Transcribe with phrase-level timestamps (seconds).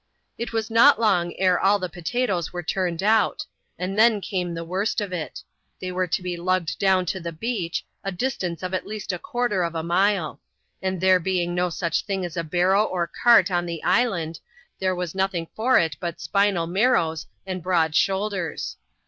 [0.35, 3.45] It was not long ere all the potatoes were turned out;
[3.77, 5.43] and then came the worst of it:
[5.79, 9.19] they were to be lugged down to the beach, a distance of at least a
[9.19, 10.41] quarter of a mile.
[10.81, 14.39] And there being no such thing as a barrow or cart on the island,
[14.79, 18.77] there was nothing for it but spinal marrows and broad shoulders.